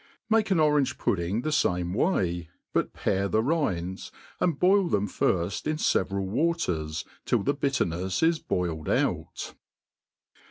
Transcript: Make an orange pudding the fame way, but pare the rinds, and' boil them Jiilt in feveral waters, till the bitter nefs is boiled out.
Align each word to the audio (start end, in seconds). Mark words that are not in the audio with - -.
Make 0.31 0.49
an 0.49 0.59
orange 0.59 0.97
pudding 0.97 1.41
the 1.43 1.51
fame 1.51 1.93
way, 1.93 2.49
but 2.73 2.91
pare 2.91 3.27
the 3.27 3.43
rinds, 3.43 4.11
and' 4.39 4.57
boil 4.57 4.87
them 4.87 5.07
Jiilt 5.07 5.67
in 5.67 5.77
feveral 5.77 6.25
waters, 6.25 7.05
till 7.23 7.43
the 7.43 7.53
bitter 7.53 7.85
nefs 7.85 8.23
is 8.23 8.39
boiled 8.39 8.89
out. 8.89 9.53